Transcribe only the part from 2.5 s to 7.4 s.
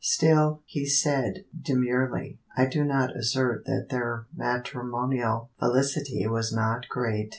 I do not assert that their matrimonial felicity was not great.